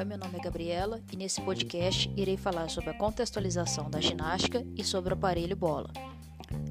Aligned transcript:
Oi, 0.00 0.06
meu 0.06 0.16
nome 0.16 0.38
é 0.38 0.40
Gabriela 0.40 0.98
e 1.12 1.16
nesse 1.16 1.42
podcast 1.42 2.10
irei 2.16 2.38
falar 2.38 2.70
sobre 2.70 2.88
a 2.88 2.94
contextualização 2.94 3.90
da 3.90 4.00
ginástica 4.00 4.64
e 4.74 4.82
sobre 4.82 5.12
o 5.12 5.14
aparelho 5.14 5.54
bola. 5.54 5.90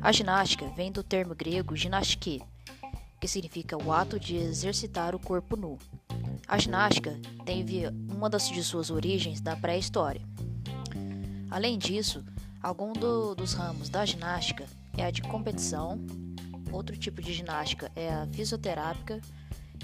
A 0.02 0.12
ginástica 0.12 0.68
vem 0.70 0.92
do 0.92 1.04
termo 1.04 1.36
grego 1.36 1.76
ginastike, 1.76 2.42
que 3.22 3.28
significa 3.28 3.78
o 3.78 3.94
ato 3.94 4.20
de 4.20 4.36
exercitar 4.36 5.14
o 5.14 5.20
corpo 5.20 5.56
nu. 5.56 5.78
A 6.48 6.58
ginástica 6.58 7.20
teve 7.46 7.84
uma 8.12 8.32
das 8.32 8.50
de 8.50 8.64
suas 8.64 8.90
origens 8.90 9.40
da 9.40 9.56
pré-história. 9.56 10.24
Além 11.52 11.78
disso, 11.78 12.26
algum 12.64 12.94
do, 12.94 13.36
dos 13.36 13.54
ramos 13.54 13.90
da 13.90 14.08
ginástica 14.08 14.66
é 14.98 15.06
a 15.06 15.12
de 15.12 15.22
competição, 15.22 16.04
outro 16.72 16.98
tipo 16.98 17.22
de 17.22 17.32
ginástica 17.32 17.92
é 17.96 18.12
a 18.12 18.26
fisioterápica 18.26 19.22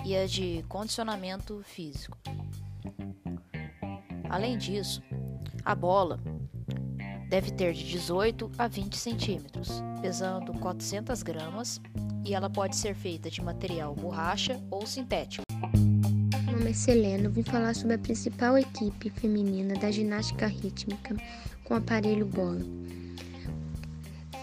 e 0.03 0.15
a 0.15 0.25
de 0.25 0.65
condicionamento 0.67 1.61
físico. 1.63 2.17
Além 4.35 4.57
disso, 4.57 5.01
a 5.63 5.73
bola 5.73 6.19
deve 7.29 7.51
ter 7.51 7.71
de 7.71 7.85
18 7.85 8.51
a 8.57 8.67
20 8.67 8.97
centímetros, 8.97 9.81
pesando 10.01 10.51
400 10.59 11.23
gramas, 11.23 11.79
e 12.25 12.35
ela 12.35 12.49
pode 12.49 12.75
ser 12.75 12.95
feita 12.95 13.31
de 13.31 13.41
material 13.41 13.95
borracha 13.95 14.61
ou 14.69 14.85
sintético. 14.85 15.41
Meu 16.43 16.51
nome 16.51 16.69
é 16.69 16.73
Selena, 16.73 17.29
vim 17.29 17.43
falar 17.43 17.73
sobre 17.75 17.95
a 17.95 17.97
principal 17.97 18.57
equipe 18.57 19.09
feminina 19.09 19.73
da 19.75 19.89
ginástica 19.89 20.47
rítmica 20.47 21.15
com 21.63 21.73
aparelho 21.73 22.25
bola. 22.25 22.59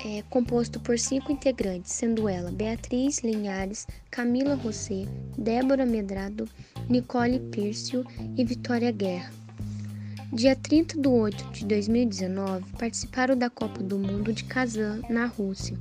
É 0.06 0.22
composto 0.30 0.80
por 0.80 0.98
cinco 0.98 1.30
integrantes, 1.30 1.92
sendo 1.92 2.30
ela 2.30 2.50
Beatriz 2.50 3.18
Linhares, 3.18 3.86
Camila 4.10 4.54
Rosset, 4.54 5.06
Débora 5.36 5.84
Medrado, 5.84 6.48
Nicole 6.88 7.38
Pírcio 7.50 8.06
e 8.38 8.42
Vitória 8.42 8.90
Guerra. 8.90 9.41
Dia 10.34 10.56
30 10.56 10.98
de 10.98 11.08
8 11.08 11.52
de 11.52 11.66
2019, 11.66 12.64
participaram 12.78 13.36
da 13.36 13.50
Copa 13.50 13.82
do 13.82 13.98
Mundo 13.98 14.32
de 14.32 14.44
Kazan, 14.44 15.02
na 15.10 15.26
Rússia, 15.26 15.78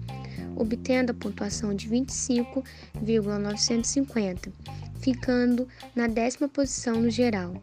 obtendo 0.58 1.14
a 1.14 1.16
pontuação 1.16 1.74
de 1.74 1.88
25,950, 1.88 4.52
ficando 5.00 5.70
na 5.96 6.08
décima 6.08 6.50
posição 6.50 7.00
no 7.00 7.10
geral. 7.10 7.54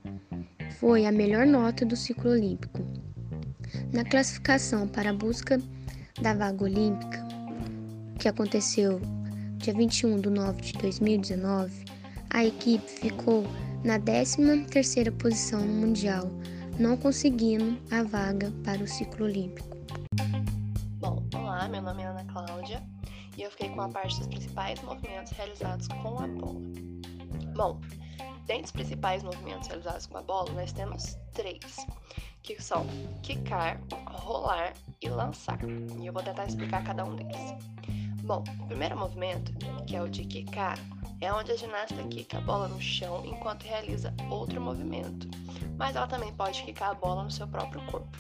Foi 0.81 1.05
a 1.05 1.13
melhor 1.13 1.47
nota 1.47 1.85
do 1.85 1.95
ciclo 1.95 2.31
olímpico. 2.31 2.81
Na 3.93 4.03
classificação 4.03 4.89
para 4.89 5.11
a 5.11 5.15
busca 5.15 5.61
da 6.23 6.33
vaga 6.33 6.65
olímpica, 6.65 7.23
que 8.19 8.29
aconteceu 8.29 8.99
dia 9.59 9.75
21 9.75 10.23
de 10.23 10.31
9 10.31 10.63
de 10.63 10.73
2019, 10.73 11.85
a 12.31 12.47
equipe 12.47 12.89
ficou 12.89 13.45
na 13.85 13.99
13 13.99 14.65
terceira 14.71 15.13
posição 15.13 15.61
no 15.61 15.75
Mundial, 15.75 16.31
não 16.79 16.97
conseguindo 16.97 17.77
a 17.93 18.05
vaga 18.05 18.53
para 18.65 18.83
o 18.83 18.87
ciclo 18.87 19.27
olímpico. 19.27 19.77
Bom, 21.01 21.27
olá, 21.35 21.69
meu 21.69 21.83
nome 21.83 22.03
é 22.03 22.07
Ana 22.07 22.25
Cláudia 22.25 22.83
e 23.37 23.43
eu 23.43 23.51
fiquei 23.51 23.69
com 23.71 23.81
a 23.81 23.89
parte 23.89 24.17
dos 24.19 24.29
principais 24.29 24.81
movimentos 24.83 25.33
realizados 25.33 25.89
com 25.89 26.23
a 26.23 26.29
bola. 26.29 26.61
Bom, 27.57 27.81
dentre 28.47 28.67
os 28.67 28.71
principais 28.71 29.25
movimentos 29.25 29.67
realizados 29.67 30.07
com 30.07 30.19
a 30.19 30.23
bola, 30.23 30.53
nós 30.53 30.73
temos 30.73 31.19
três, 31.33 31.77
que 32.45 32.63
são 32.63 32.87
quicar, 33.25 33.81
rolar 34.07 34.73
e 35.03 35.09
lançar. 35.09 35.59
E 36.01 36.07
eu 36.07 36.13
vou 36.13 36.23
tentar 36.23 36.47
explicar 36.47 36.85
cada 36.85 37.05
um 37.05 37.17
deles. 37.17 37.55
Bom, 38.29 38.45
o 38.61 38.67
primeiro 38.67 38.95
movimento, 38.95 39.51
que 39.87 39.97
é 39.97 40.03
o 40.03 40.07
de 40.07 40.23
quicar, 40.23 40.79
é 41.19 41.33
onde 41.33 41.51
a 41.51 41.57
ginasta 41.57 41.97
quica 42.09 42.37
a 42.37 42.41
bola 42.43 42.69
no 42.69 42.79
chão 42.79 43.25
enquanto 43.25 43.63
realiza 43.63 44.13
outro 44.29 44.61
movimento, 44.61 45.27
mas 45.79 45.97
ela 45.97 46.07
também 46.07 46.31
pode 46.35 46.63
quicar 46.63 46.91
a 46.91 46.95
bola 46.95 47.25
no 47.25 47.31
seu 47.31 47.49
próprio 47.49 47.81
corpo. 47.87 48.19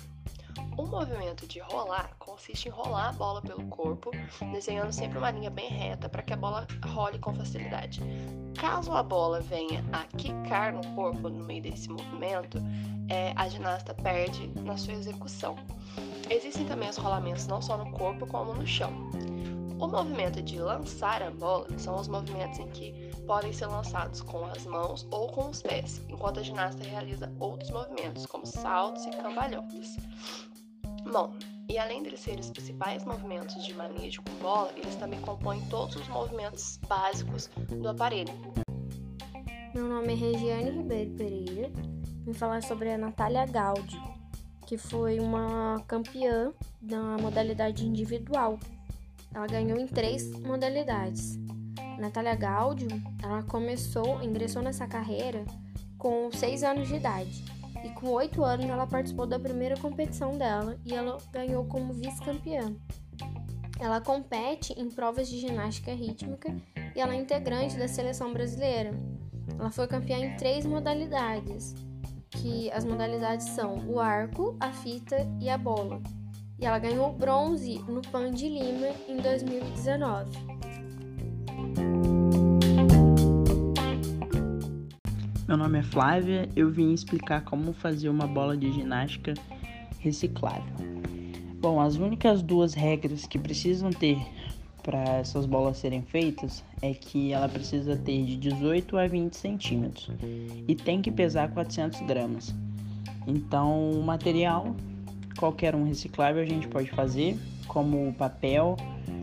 O 0.78 0.86
movimento 0.86 1.46
de 1.46 1.60
rolar 1.60 2.16
consiste 2.18 2.68
em 2.68 2.70
rolar 2.70 3.10
a 3.10 3.12
bola 3.12 3.42
pelo 3.42 3.62
corpo, 3.66 4.10
desenhando 4.50 4.94
sempre 4.94 5.18
uma 5.18 5.30
linha 5.30 5.50
bem 5.50 5.68
reta 5.68 6.08
para 6.08 6.22
que 6.22 6.32
a 6.32 6.38
bola 6.38 6.66
role 6.86 7.18
com 7.18 7.34
facilidade. 7.34 8.00
Caso 8.58 8.90
a 8.92 9.02
bola 9.02 9.42
venha 9.42 9.84
a 9.92 10.04
quicar 10.16 10.72
no 10.72 10.94
corpo 10.94 11.28
no 11.28 11.44
meio 11.44 11.64
desse 11.64 11.90
movimento, 11.90 12.56
é, 13.10 13.34
a 13.36 13.46
ginasta 13.46 13.92
perde 13.92 14.48
na 14.62 14.74
sua 14.78 14.94
execução. 14.94 15.54
Existem 16.30 16.64
também 16.64 16.88
os 16.88 16.96
rolamentos 16.96 17.46
não 17.46 17.60
só 17.60 17.76
no 17.76 17.90
corpo 17.92 18.26
como 18.26 18.54
no 18.54 18.66
chão. 18.66 19.10
O 19.78 19.86
movimento 19.86 20.42
de 20.42 20.58
lançar 20.58 21.22
a 21.22 21.30
bola 21.30 21.66
são 21.78 21.94
os 21.94 22.08
movimentos 22.08 22.58
em 22.58 22.66
que 22.66 22.92
podem 23.28 23.52
ser 23.52 23.66
lançados 23.66 24.20
com 24.20 24.44
as 24.46 24.66
mãos 24.66 25.06
ou 25.08 25.28
com 25.28 25.50
os 25.50 25.62
pés, 25.62 26.02
enquanto 26.08 26.40
a 26.40 26.42
ginasta 26.42 26.82
realiza 26.82 27.32
outros 27.38 27.70
movimentos, 27.70 28.26
como 28.26 28.44
saltos 28.44 29.06
e 29.06 29.10
cambalhotas. 29.10 29.96
Bom, 31.04 31.32
e 31.68 31.78
além 31.78 32.02
de 32.02 32.16
serem 32.16 32.40
os 32.40 32.50
principais 32.50 33.04
movimentos 33.04 33.64
de 33.64 33.72
manejo 33.72 34.20
com 34.22 34.34
bola, 34.42 34.72
eles 34.74 34.96
também 34.96 35.20
compõem 35.20 35.64
todos 35.68 35.94
os 35.94 36.08
movimentos 36.08 36.80
básicos 36.88 37.48
do 37.80 37.88
aparelho. 37.88 38.34
Meu 39.72 39.86
nome 39.86 40.12
é 40.12 40.16
Regiane 40.16 40.70
Ribeiro 40.70 41.10
Pereira. 41.12 41.70
Vim 42.24 42.32
falar 42.32 42.64
sobre 42.64 42.90
a 42.90 42.98
Natália 42.98 43.46
Gaudio, 43.46 44.02
que 44.66 44.76
foi 44.76 45.20
uma 45.20 45.80
campeã 45.86 46.52
da 46.80 47.16
modalidade 47.18 47.86
individual 47.86 48.58
ela 49.34 49.46
ganhou 49.46 49.78
em 49.78 49.86
três 49.86 50.30
modalidades. 50.40 51.38
Natália 51.98 52.34
Gaudio, 52.34 52.88
ela 53.22 53.42
começou, 53.42 54.22
ingressou 54.22 54.62
nessa 54.62 54.86
carreira 54.86 55.44
com 55.96 56.30
6 56.30 56.62
anos 56.62 56.88
de 56.88 56.94
idade. 56.94 57.44
E 57.84 57.90
com 57.90 58.08
8 58.10 58.42
anos 58.42 58.66
ela 58.66 58.86
participou 58.86 59.26
da 59.26 59.38
primeira 59.38 59.76
competição 59.76 60.36
dela 60.36 60.78
e 60.84 60.94
ela 60.94 61.18
ganhou 61.32 61.64
como 61.64 61.92
vice-campeã. 61.92 62.74
Ela 63.80 64.00
compete 64.00 64.72
em 64.72 64.90
provas 64.90 65.28
de 65.28 65.38
ginástica 65.38 65.92
rítmica 65.92 66.54
e 66.94 67.00
ela 67.00 67.14
é 67.14 67.16
integrante 67.16 67.76
da 67.76 67.86
seleção 67.86 68.32
brasileira. 68.32 68.92
Ela 69.58 69.70
foi 69.70 69.86
campeã 69.86 70.18
em 70.18 70.36
três 70.36 70.66
modalidades, 70.66 71.74
que 72.30 72.70
as 72.72 72.84
modalidades 72.84 73.48
são 73.50 73.88
o 73.88 74.00
arco, 74.00 74.56
a 74.60 74.72
fita 74.72 75.16
e 75.40 75.48
a 75.48 75.56
bola 75.56 76.00
e 76.60 76.66
ela 76.66 76.78
ganhou 76.78 77.12
bronze 77.12 77.78
no 77.88 78.02
Pan 78.02 78.32
de 78.32 78.48
Lima 78.48 78.88
em 79.08 79.16
2019. 79.18 80.30
Meu 85.46 85.56
nome 85.56 85.78
é 85.78 85.82
Flávia, 85.82 86.48
eu 86.54 86.70
vim 86.70 86.92
explicar 86.92 87.42
como 87.42 87.72
fazer 87.72 88.08
uma 88.08 88.26
bola 88.26 88.56
de 88.56 88.70
ginástica 88.72 89.34
reciclável. 90.00 90.74
Bom, 91.60 91.80
as 91.80 91.96
únicas 91.96 92.42
duas 92.42 92.74
regras 92.74 93.26
que 93.26 93.38
precisam 93.38 93.90
ter 93.90 94.18
para 94.82 95.02
essas 95.16 95.46
bolas 95.46 95.78
serem 95.78 96.02
feitas 96.02 96.64
é 96.82 96.92
que 96.92 97.32
ela 97.32 97.48
precisa 97.48 97.96
ter 97.96 98.24
de 98.24 98.36
18 98.36 98.96
a 98.96 99.06
20 99.06 99.34
centímetros 99.34 100.10
e 100.66 100.74
tem 100.74 101.00
que 101.00 101.10
pesar 101.10 101.50
400 101.50 102.00
gramas. 102.02 102.54
Então, 103.26 103.90
o 103.90 104.02
material 104.02 104.74
qualquer 105.38 105.74
um 105.74 105.84
reciclável 105.84 106.42
a 106.42 106.46
gente 106.46 106.66
pode 106.68 106.90
fazer, 106.90 107.38
como 107.66 108.12
papel, 108.14 108.76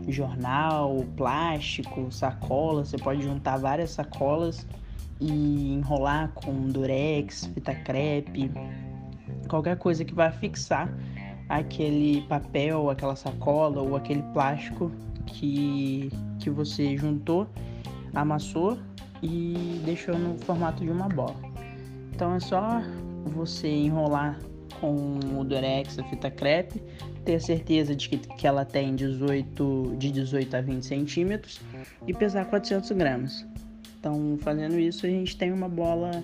jornal, 0.08 1.04
plástico, 1.16 2.10
sacola. 2.10 2.84
Você 2.84 2.96
pode 2.96 3.22
juntar 3.22 3.58
várias 3.58 3.90
sacolas 3.90 4.66
e 5.20 5.74
enrolar 5.74 6.30
com 6.32 6.68
durex, 6.68 7.46
fita 7.54 7.74
crepe, 7.74 8.50
qualquer 9.48 9.76
coisa 9.76 10.04
que 10.04 10.14
vai 10.14 10.32
fixar 10.32 10.92
aquele 11.48 12.22
papel, 12.22 12.90
aquela 12.90 13.14
sacola 13.14 13.80
ou 13.80 13.94
aquele 13.94 14.22
plástico 14.32 14.90
que, 15.26 16.10
que 16.40 16.50
você 16.50 16.96
juntou, 16.96 17.46
amassou 18.14 18.78
e 19.22 19.80
deixou 19.84 20.18
no 20.18 20.38
formato 20.38 20.82
de 20.82 20.90
uma 20.90 21.08
bola. 21.08 21.36
Então 22.14 22.34
é 22.34 22.40
só 22.40 22.80
você 23.26 23.68
enrolar 23.68 24.38
com 24.80 25.18
o 25.38 25.44
Durex, 25.44 25.98
a 25.98 26.04
fita 26.04 26.30
crepe, 26.30 26.82
ter 27.24 27.40
certeza 27.40 27.94
de 27.94 28.08
que, 28.08 28.18
que 28.18 28.46
ela 28.46 28.64
tem 28.64 28.94
18, 28.94 29.94
de 29.98 30.10
18 30.10 30.56
a 30.56 30.60
20 30.60 30.86
centímetros 30.86 31.60
e 32.06 32.14
pesar 32.14 32.44
400 32.46 32.90
gramas. 32.92 33.46
Então, 33.98 34.38
fazendo 34.40 34.78
isso, 34.78 35.06
a 35.06 35.08
gente 35.08 35.36
tem 35.36 35.52
uma 35.52 35.68
bola 35.68 36.22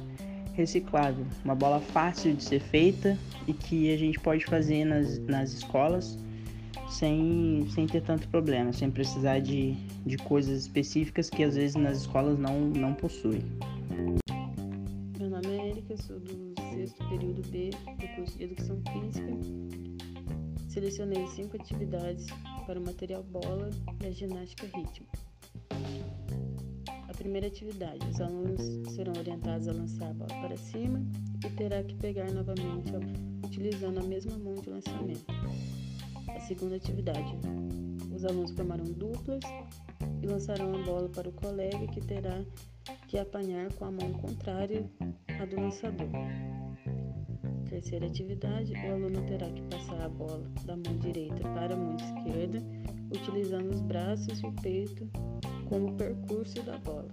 reciclável, 0.55 1.27
uma 1.45 1.55
bola 1.55 1.81
fácil 1.81 2.35
de 2.35 2.45
ser 2.45 2.61
feita 2.61 3.19
e 3.47 3.53
que 3.53 3.93
a 3.93 3.97
gente 3.97 4.21
pode 4.21 4.45
fazer 4.45 4.85
nas, 4.85 5.19
nas 5.21 5.53
escolas 5.53 6.19
sem, 6.89 7.67
sem 7.75 7.87
ter 7.87 8.03
tanto 8.03 8.29
problema, 8.29 8.73
sem 8.73 8.91
precisar 8.91 9.41
de, 9.41 9.75
de 10.05 10.17
coisas 10.19 10.63
específicas 10.63 11.31
que 11.31 11.43
às 11.43 11.57
vezes 11.57 11.75
nas 11.75 11.99
escolas 11.99 12.39
não, 12.39 12.61
não 12.61 12.95
possuem. 12.95 13.43
B 17.53 17.69
do 17.69 18.09
curso 18.17 18.39
de 18.39 18.45
Educação 18.45 18.83
Física. 18.91 19.29
Selecionei 20.71 21.27
cinco 21.27 21.55
atividades 21.57 22.27
para 22.67 22.81
o 22.81 22.83
material 22.83 23.23
bola 23.25 23.69
da 24.01 24.11
ginástica 24.11 24.67
rítmica. 24.75 25.19
A 26.89 27.13
primeira 27.13 27.49
atividade, 27.49 28.09
os 28.09 28.23
alunos 28.23 28.63
serão 28.95 29.13
orientados 29.19 29.69
a 29.69 29.73
lançar 29.73 30.09
a 30.09 30.15
bola 30.15 30.41
para 30.41 30.57
cima 30.57 31.03
e 31.45 31.51
terá 31.51 31.85
que 31.85 31.95
pegar 31.97 32.33
novamente 32.33 32.91
utilizando 33.45 33.99
a 33.99 34.03
mesma 34.03 34.39
mão 34.39 34.55
de 34.55 34.71
lançamento. 34.71 35.27
A 36.35 36.41
segunda 36.41 36.77
atividade: 36.77 37.37
os 38.15 38.25
alunos 38.25 38.53
formarão 38.53 38.87
duplas 38.87 39.45
e 40.23 40.27
lançarão 40.27 40.75
a 40.75 40.79
bola 40.85 41.11
para 41.11 41.29
o 41.29 41.33
colega 41.33 41.87
que 41.89 42.01
terá 42.01 42.43
que 43.09 43.19
apanhar 43.19 43.71
com 43.75 43.85
a 43.85 43.91
mão 43.91 44.11
contrária 44.15 44.91
à 45.39 45.45
do 45.45 45.61
lançador. 45.61 46.09
Terceira 47.73 48.07
atividade: 48.07 48.75
o 48.75 48.93
aluno 48.93 49.23
terá 49.23 49.49
que 49.49 49.63
passar 49.63 50.03
a 50.03 50.09
bola 50.11 50.45
da 50.67 50.77
mão 50.77 50.99
direita 50.99 51.41
para 51.55 51.73
a 51.73 51.77
mão 51.77 51.97
esquerda, 51.97 52.63
utilizando 53.11 53.71
os 53.71 53.81
braços 53.81 54.41
e 54.41 54.47
o 54.47 54.53
peito 54.61 55.09
como 55.71 55.95
percurso 55.95 56.63
da 56.65 56.77
bola. 56.77 57.09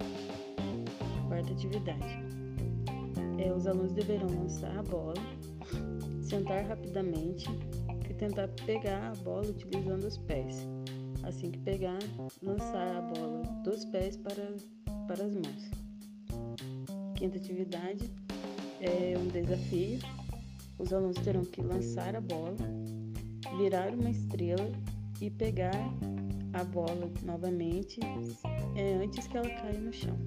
Quarta 1.29 1.53
atividade: 1.53 2.19
é, 3.37 3.53
os 3.53 3.67
alunos 3.67 3.93
deverão 3.93 4.27
lançar 4.27 4.77
a 4.77 4.83
bola, 4.83 5.13
sentar 6.21 6.65
rapidamente 6.65 7.49
e 8.09 8.13
tentar 8.13 8.49
pegar 8.65 9.13
a 9.13 9.15
bola 9.23 9.47
utilizando 9.47 10.03
os 10.03 10.17
pés. 10.17 10.67
Assim 11.23 11.51
que 11.51 11.59
pegar, 11.59 11.99
lançar 12.43 12.97
a 12.97 13.01
bola 13.01 13.43
dos 13.63 13.85
pés 13.85 14.17
para, 14.17 14.57
para 15.07 15.23
as 15.23 15.33
mãos. 15.33 15.71
Quinta 17.15 17.37
atividade 17.37 18.11
é 18.81 19.17
um 19.17 19.27
desafio. 19.29 19.99
Os 20.79 20.93
alunos 20.93 21.17
terão 21.17 21.43
que 21.43 21.61
lançar 21.61 22.15
a 22.15 22.21
bola, 22.21 22.55
virar 23.57 23.93
uma 23.93 24.09
estrela 24.09 24.71
e 25.21 25.29
pegar 25.29 25.75
a 26.53 26.63
bola 26.63 27.11
novamente 27.23 27.99
é, 28.75 28.95
antes 28.95 29.27
que 29.27 29.37
ela 29.37 29.49
caia 29.49 29.79
no 29.79 29.91
chão. 29.91 30.17